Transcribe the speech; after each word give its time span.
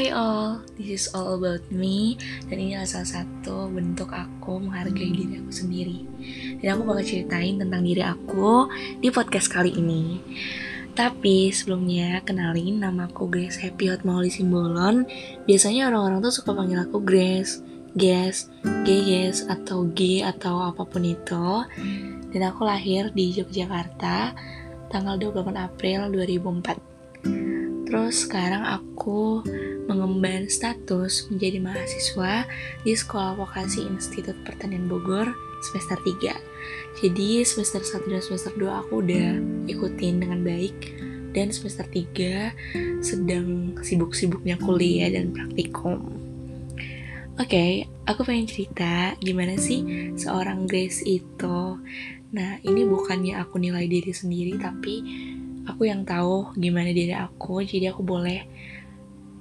Hi 0.00 0.16
all, 0.16 0.64
this 0.80 0.88
is 0.88 1.04
all 1.12 1.36
about 1.36 1.60
me 1.68 2.16
Dan 2.48 2.56
ini 2.56 2.72
adalah 2.72 2.88
salah 2.88 3.20
satu 3.20 3.68
bentuk 3.68 4.08
aku 4.08 4.56
menghargai 4.56 5.12
diri 5.12 5.36
aku 5.36 5.52
sendiri. 5.52 6.08
Dan 6.56 6.72
aku 6.72 6.88
bakal 6.88 7.04
ceritain 7.04 7.60
tentang 7.60 7.84
diri 7.84 8.00
aku 8.00 8.64
di 8.96 9.12
podcast 9.12 9.52
kali 9.52 9.76
ini. 9.76 10.16
Tapi 10.96 11.52
sebelumnya 11.52 12.24
kenalin 12.24 12.80
nama 12.80 13.12
aku 13.12 13.28
Grace 13.28 13.60
Happy 13.60 13.92
Hotmaholi 13.92 14.32
Simbolon. 14.32 15.04
Biasanya 15.44 15.92
orang-orang 15.92 16.24
tuh 16.24 16.32
suka 16.32 16.56
panggil 16.56 16.80
aku 16.80 17.04
Grace 17.04 17.60
Ges, 17.92 18.48
Geges, 18.88 19.44
atau 19.52 19.84
G 19.92 20.24
atau 20.24 20.64
apa 20.64 20.80
pun 20.88 21.04
itu. 21.04 21.48
Dan 22.32 22.40
aku 22.48 22.64
lahir 22.64 23.12
di 23.12 23.36
Yogyakarta 23.36 24.32
tanggal 24.88 25.20
28 25.20 25.60
April 25.60 26.08
2004 26.08 26.88
Terus 27.90 28.22
sekarang 28.22 28.62
aku 28.62 29.42
mengemban 29.90 30.46
status 30.46 31.26
menjadi 31.34 31.58
mahasiswa 31.58 32.46
di 32.86 32.94
Sekolah 32.94 33.34
Vokasi 33.34 33.90
Institut 33.90 34.38
Pertanian 34.46 34.86
Bogor 34.86 35.34
semester 35.66 35.98
3. 35.98 36.30
Jadi 37.02 37.42
semester 37.42 37.82
1 37.82 38.06
dan 38.06 38.22
semester 38.22 38.54
2 38.54 38.70
aku 38.70 39.02
udah 39.02 39.28
ikutin 39.66 40.22
dengan 40.22 40.46
baik 40.46 40.94
dan 41.34 41.50
semester 41.50 41.82
3 41.90 43.02
sedang 43.02 43.74
sibuk-sibuknya 43.82 44.54
kuliah 44.62 45.10
dan 45.10 45.34
praktikum. 45.34 45.98
Oke, 47.40 47.56
okay, 47.56 47.72
aku 48.06 48.22
pengen 48.22 48.46
cerita 48.46 49.16
gimana 49.18 49.56
sih 49.58 50.12
seorang 50.14 50.70
Grace 50.70 51.02
itu. 51.02 51.80
Nah, 52.30 52.62
ini 52.62 52.86
bukannya 52.86 53.40
aku 53.42 53.58
nilai 53.58 53.88
diri 53.88 54.12
sendiri, 54.12 54.60
tapi 54.60 55.02
aku 55.64 55.88
yang 55.88 56.02
tahu 56.04 56.52
gimana 56.58 56.90
diri 56.90 57.14
aku 57.14 57.62
jadi 57.62 57.94
aku 57.94 58.02
boleh 58.02 58.44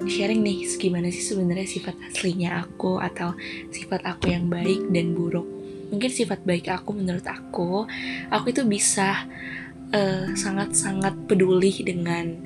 sharing 0.08 0.45
nih 0.45 0.64
gimana 0.80 1.11
sih 1.11 1.23
sebenarnya 1.23 1.67
sifat 1.67 1.95
aslinya 2.08 2.64
aku 2.64 3.02
atau 3.02 3.36
sifat 3.73 4.05
aku 4.08 4.31
yang 4.31 4.47
baik 4.47 4.88
dan 4.94 5.11
buruk? 5.17 5.47
Mungkin 5.89 6.11
sifat 6.14 6.45
baik 6.45 6.69
aku 6.69 6.94
menurut 6.94 7.25
aku 7.25 7.89
aku 8.30 8.45
itu 8.53 8.64
bisa 8.64 9.25
sangat 9.89 10.38
sangat-sangat 10.38 11.17
peduli 11.25 11.73
dengan 11.81 12.38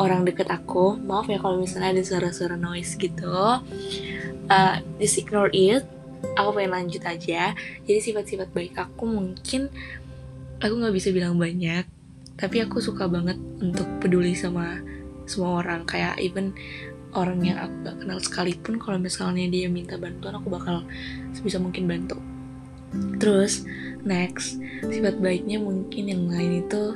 orang 0.00 0.24
deket 0.24 0.48
aku. 0.48 0.96
Maaf 0.96 1.28
ya 1.28 1.36
kalau 1.36 1.60
misalnya 1.60 1.92
ada 1.92 2.00
suara-suara 2.00 2.56
noise 2.56 2.96
gitu. 2.96 3.28
Uh, 4.46 4.78
just 4.96 5.20
ignore 5.20 5.50
it 5.52 5.84
aku 6.40 6.56
pengen 6.56 6.72
lanjut 6.72 7.02
aja. 7.04 7.52
Jadi 7.84 8.00
sifat-sifat 8.00 8.48
baik 8.56 8.74
aku 8.80 9.04
mungkin 9.04 9.68
aku 10.56 10.72
nggak 10.72 10.94
bisa 10.96 11.12
bilang 11.12 11.36
banyak 11.36 11.84
tapi 12.36 12.64
aku 12.64 12.80
suka 12.80 13.08
banget 13.08 13.36
untuk 13.60 13.84
peduli 14.00 14.32
sama 14.32 14.80
semua 15.28 15.60
orang. 15.60 15.84
Kayak 15.84 16.16
even 16.20 16.56
orang 17.16 17.40
yang 17.40 17.58
aku 17.58 17.74
gak 17.82 17.96
kenal 18.04 18.18
sekalipun 18.20 18.74
kalau 18.76 18.98
misalnya 19.00 19.48
dia 19.48 19.66
minta 19.72 19.96
bantuan 19.96 20.36
aku 20.36 20.52
bakal 20.52 20.84
sebisa 21.32 21.56
mungkin 21.56 21.88
bantu. 21.88 22.20
Terus 23.18 23.66
next 24.06 24.60
sifat 24.86 25.18
baiknya 25.18 25.58
mungkin 25.58 26.04
yang 26.06 26.22
lain 26.30 26.62
itu 26.62 26.94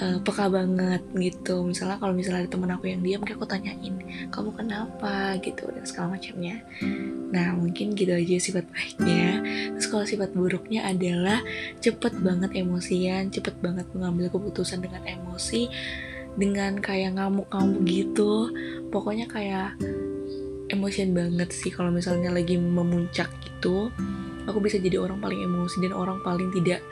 uh, 0.00 0.18
peka 0.22 0.48
banget 0.48 1.02
gitu. 1.12 1.66
Misalnya 1.66 2.00
kalau 2.00 2.14
misalnya 2.16 2.46
ada 2.46 2.50
temen 2.50 2.70
aku 2.72 2.88
yang 2.88 3.02
diam 3.04 3.20
kayak 3.20 3.36
aku 3.36 3.48
tanyain 3.50 3.94
kamu 4.32 4.50
kenapa? 4.56 5.36
gitu 5.42 5.68
dan 5.68 5.84
segala 5.84 6.16
macamnya. 6.16 6.62
Nah 7.34 7.52
mungkin 7.58 7.92
gitu 7.92 8.12
aja 8.14 8.36
sifat 8.40 8.64
baiknya. 8.70 9.42
Terus 9.76 9.88
kalau 9.90 10.04
sifat 10.08 10.30
buruknya 10.32 10.88
adalah 10.88 11.42
cepet 11.82 12.22
banget 12.22 12.50
emosian 12.56 13.28
cepet 13.28 13.58
banget 13.60 13.84
mengambil 13.92 14.32
keputusan 14.32 14.80
dengan 14.80 15.04
emosi 15.04 15.68
dengan 16.36 16.80
kayak 16.80 17.20
ngamuk-ngamuk 17.20 17.84
gitu 17.84 18.48
pokoknya 18.88 19.28
kayak 19.28 19.76
emosian 20.72 21.12
banget 21.12 21.52
sih 21.52 21.68
kalau 21.68 21.92
misalnya 21.92 22.32
lagi 22.32 22.56
memuncak 22.56 23.28
gitu. 23.44 23.92
Aku 24.48 24.58
bisa 24.58 24.80
jadi 24.80 24.98
orang 24.98 25.22
paling 25.22 25.44
emosi 25.44 25.84
dan 25.84 25.94
orang 25.94 26.18
paling 26.24 26.50
tidak 26.50 26.82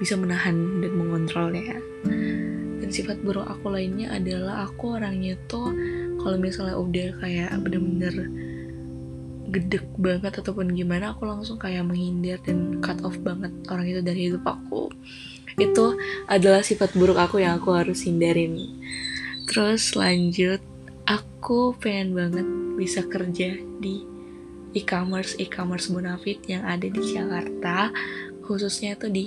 bisa 0.00 0.16
menahan 0.16 0.82
dan 0.82 0.92
mengontrolnya. 0.96 1.78
Dan 2.82 2.88
sifat 2.90 3.20
buruk 3.22 3.46
aku 3.46 3.70
lainnya 3.70 4.16
adalah 4.16 4.66
aku 4.66 4.98
orangnya 4.98 5.36
tuh 5.46 5.70
kalau 6.18 6.40
misalnya 6.40 6.74
udah 6.74 7.08
kayak 7.22 7.52
bener-bener 7.62 8.14
gedek 9.48 9.84
banget 9.96 10.38
ataupun 10.38 10.76
gimana 10.76 11.16
aku 11.16 11.24
langsung 11.24 11.56
kayak 11.56 11.88
menghindar 11.88 12.38
dan 12.44 12.78
cut 12.84 13.00
off 13.00 13.16
banget 13.24 13.52
orang 13.72 13.86
itu 13.88 14.00
dari 14.04 14.20
hidup 14.30 14.44
aku. 14.44 14.92
Itu 15.58 15.98
adalah 16.30 16.62
sifat 16.62 16.94
buruk 16.94 17.18
aku 17.18 17.42
yang 17.42 17.58
aku 17.58 17.74
harus 17.74 18.06
hindarin. 18.06 18.60
Terus 19.48 19.96
lanjut 19.96 20.60
aku 21.08 21.72
pengen 21.80 22.12
banget 22.14 22.46
bisa 22.76 23.00
kerja 23.08 23.56
di 23.80 24.04
e-commerce 24.76 25.34
e-commerce 25.40 25.88
Bonafit 25.88 26.44
yang 26.46 26.62
ada 26.68 26.84
di 26.84 27.00
Jakarta. 27.00 27.90
Khususnya 28.44 28.94
itu 28.94 29.08
di 29.08 29.26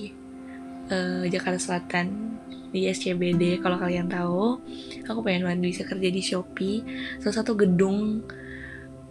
uh, 0.94 1.26
Jakarta 1.26 1.58
Selatan 1.58 2.38
di 2.72 2.88
SCBD 2.88 3.60
kalau 3.60 3.76
kalian 3.82 4.08
tahu. 4.08 4.62
Aku 5.10 5.20
pengen 5.26 5.50
banget 5.50 5.60
bisa 5.76 5.84
kerja 5.84 6.08
di 6.08 6.22
Shopee 6.24 6.86
salah 7.20 7.44
satu 7.44 7.58
gedung 7.58 8.24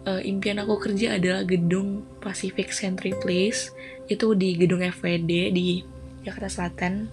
uh, 0.07 0.21
impian 0.21 0.61
aku 0.61 0.77
kerja 0.79 1.17
adalah 1.17 1.45
gedung 1.45 2.05
Pacific 2.21 2.73
Century 2.73 3.13
Place 3.17 3.73
itu 4.09 4.33
di 4.35 4.57
gedung 4.57 4.81
FWD 4.81 5.31
di 5.53 5.81
Jakarta 6.21 6.49
Selatan 6.49 7.09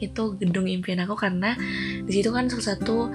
itu 0.00 0.22
gedung 0.40 0.64
impian 0.64 1.04
aku 1.04 1.12
karena 1.12 1.52
di 2.04 2.12
situ 2.12 2.32
kan 2.32 2.48
salah 2.48 2.66
satu 2.72 3.12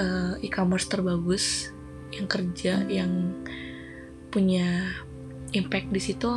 uh, 0.00 0.34
e-commerce 0.40 0.88
terbagus 0.88 1.74
yang 2.14 2.26
kerja 2.30 2.86
yang 2.88 3.36
punya 4.32 4.88
impact 5.54 5.92
di 5.94 6.00
situ 6.02 6.30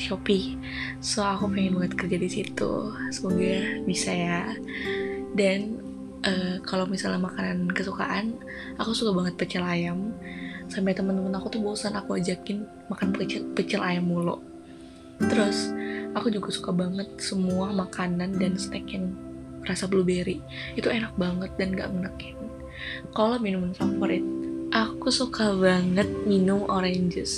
Shopee. 0.00 0.56
So 1.04 1.20
aku 1.20 1.52
pengen 1.52 1.76
banget 1.76 1.92
kerja 1.98 2.16
di 2.16 2.30
situ. 2.30 2.72
Semoga 3.12 3.84
bisa 3.84 4.10
ya. 4.16 4.48
Dan 5.36 5.76
uh, 6.24 6.56
kalau 6.64 6.88
misalnya 6.88 7.20
makanan 7.20 7.68
kesukaan, 7.68 8.38
aku 8.80 8.96
suka 8.96 9.12
banget 9.12 9.34
pecel 9.36 9.60
ayam. 9.66 10.16
Sampai 10.70 10.94
temen-temen 10.94 11.34
aku 11.34 11.50
tuh 11.50 11.60
bosan 11.60 11.98
aku 11.98 12.16
ajakin 12.16 12.62
makan 12.86 13.10
pecel, 13.10 13.42
pecel 13.58 13.82
ayam 13.82 14.06
mulu. 14.06 14.38
Terus 15.20 15.74
aku 16.14 16.30
juga 16.30 16.48
suka 16.54 16.70
banget 16.70 17.10
semua 17.18 17.74
makanan 17.74 18.38
dan 18.38 18.54
snack 18.54 18.86
yang 18.88 19.12
rasa 19.66 19.90
blueberry. 19.90 20.38
Itu 20.78 20.88
enak 20.88 21.18
banget 21.18 21.50
dan 21.58 21.74
gak 21.74 21.90
menekin. 21.90 22.38
Kalau 23.12 23.36
minuman 23.42 23.74
favorit, 23.76 24.24
aku 24.70 25.10
suka 25.10 25.52
banget 25.58 26.06
minum 26.24 26.64
orange 26.70 27.18
juice 27.18 27.36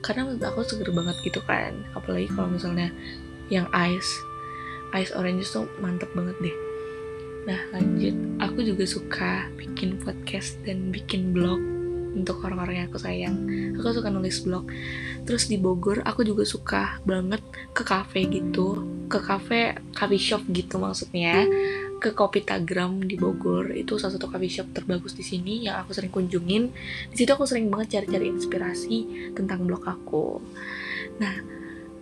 karena 0.00 0.24
menurut 0.24 0.44
aku 0.48 0.64
seger 0.64 0.90
banget 0.96 1.16
gitu 1.20 1.40
kan 1.44 1.76
apalagi 1.92 2.28
kalau 2.32 2.48
misalnya 2.48 2.88
yang 3.52 3.68
ice 3.76 4.08
ice 4.96 5.12
orange 5.12 5.44
tuh 5.52 5.68
mantep 5.84 6.08
banget 6.16 6.36
deh 6.40 6.56
nah 7.44 7.60
lanjut 7.76 8.16
aku 8.40 8.64
juga 8.64 8.84
suka 8.88 9.32
bikin 9.60 10.00
podcast 10.00 10.56
dan 10.64 10.88
bikin 10.88 11.36
blog 11.36 11.60
untuk 12.14 12.42
orang-orang 12.42 12.82
yang 12.82 12.86
aku 12.90 13.00
sayang. 13.00 13.36
Aku 13.78 13.94
suka 13.94 14.10
nulis 14.10 14.42
blog. 14.42 14.66
Terus 15.24 15.46
di 15.46 15.60
Bogor 15.60 16.02
aku 16.02 16.26
juga 16.26 16.42
suka 16.42 16.98
banget 17.06 17.42
ke 17.70 17.82
cafe 17.86 18.26
gitu. 18.26 18.82
Ke 19.10 19.22
cafe 19.22 19.78
coffee 19.94 20.22
shop 20.22 20.42
gitu 20.50 20.78
maksudnya. 20.80 21.46
Ke 22.00 22.16
Kopi 22.16 22.42
Tagram 22.42 23.04
di 23.04 23.14
Bogor. 23.20 23.70
Itu 23.76 24.00
salah 24.00 24.16
satu 24.16 24.26
coffee 24.30 24.50
shop 24.50 24.72
terbagus 24.72 25.14
di 25.14 25.22
sini 25.22 25.68
yang 25.68 25.84
aku 25.84 25.94
sering 25.94 26.10
kunjungin. 26.10 26.72
Di 27.12 27.16
situ 27.18 27.30
aku 27.30 27.44
sering 27.44 27.68
banget 27.68 28.00
cari-cari 28.00 28.32
inspirasi 28.32 29.30
tentang 29.36 29.68
blog 29.68 29.84
aku. 29.86 30.40
Nah 31.20 31.34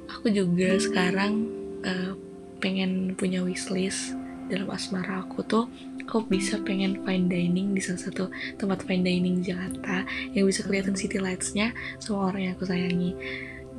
aku 0.09 0.33
juga 0.33 0.79
sekarang 0.81 1.47
uh, 1.85 2.13
pengen 2.59 3.15
punya 3.15 3.43
wishlist 3.43 4.17
dalam 4.49 4.73
asmara 4.73 5.23
aku 5.23 5.45
tuh 5.45 5.65
aku 6.09 6.25
bisa 6.25 6.57
pengen 6.65 7.05
fine 7.05 7.29
dining 7.29 7.77
di 7.77 7.85
salah 7.85 8.01
satu 8.01 8.33
tempat 8.57 8.81
fine 8.89 9.05
dining 9.05 9.45
Jakarta 9.45 10.09
yang 10.33 10.49
bisa 10.49 10.65
kelihatan 10.65 10.97
city 10.97 11.21
lights-nya 11.21 11.77
sama 12.01 12.33
orang 12.33 12.49
yang 12.49 12.53
aku 12.57 12.65
sayangi. 12.65 13.13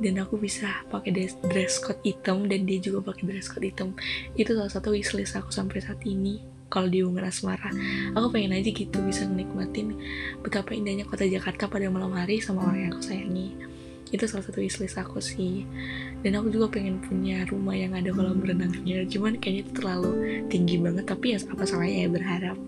Dan 0.00 0.16
aku 0.16 0.38
bisa 0.40 0.86
pakai 0.88 1.12
dress 1.50 1.82
code 1.82 1.98
hitam 2.06 2.46
dan 2.46 2.64
dia 2.64 2.78
juga 2.78 3.12
pakai 3.12 3.28
dress 3.34 3.50
code 3.50 3.66
hitam. 3.66 3.92
Itu 4.38 4.54
salah 4.54 4.70
satu 4.70 4.94
wishlist 4.94 5.34
aku 5.34 5.50
sampai 5.50 5.82
saat 5.82 6.00
ini 6.06 6.40
kalau 6.70 6.86
di 6.86 7.02
Ungar 7.02 7.26
Asmara 7.26 7.74
aku 8.14 8.30
pengen 8.30 8.54
aja 8.54 8.70
gitu 8.70 9.02
bisa 9.02 9.26
menikmatin 9.26 9.98
betapa 10.38 10.70
indahnya 10.70 11.02
kota 11.02 11.26
Jakarta 11.26 11.66
pada 11.66 11.90
malam 11.90 12.14
hari 12.14 12.38
sama 12.38 12.62
orang 12.70 12.86
yang 12.86 12.90
aku 12.94 13.02
sayangi 13.10 13.58
itu 14.10 14.24
salah 14.26 14.44
satu 14.46 14.62
wishlist 14.62 14.98
aku 14.98 15.18
sih. 15.18 15.66
Dan 16.20 16.38
aku 16.38 16.50
juga 16.52 16.78
pengen 16.78 17.00
punya 17.00 17.46
rumah 17.48 17.74
yang 17.74 17.96
ada 17.96 18.10
kolam 18.12 18.38
berenangnya 18.42 19.06
cuman 19.08 19.38
kayaknya 19.40 19.62
itu 19.66 19.72
terlalu 19.78 20.12
tinggi 20.52 20.76
banget 20.76 21.04
tapi 21.08 21.26
ya 21.34 21.38
apa 21.46 21.62
salahnya 21.66 21.98
ya 22.06 22.08
berharap. 22.10 22.58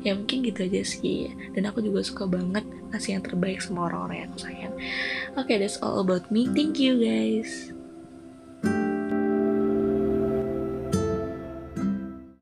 Ya 0.00 0.12
mungkin 0.16 0.44
gitu 0.44 0.60
aja 0.66 0.82
sih. 0.84 1.32
Dan 1.56 1.68
aku 1.68 1.84
juga 1.84 2.00
suka 2.04 2.24
banget 2.28 2.64
ngasih 2.90 3.20
yang 3.20 3.24
terbaik 3.24 3.60
sama 3.62 3.88
orang-orang 3.88 4.24
yang 4.24 4.28
aku 4.32 4.38
sayang. 4.42 4.74
Oke 5.38 5.54
okay, 5.54 5.56
that's 5.60 5.78
all 5.80 6.00
about 6.02 6.28
me. 6.28 6.48
Thank 6.50 6.82
you 6.82 6.98
guys 6.98 7.79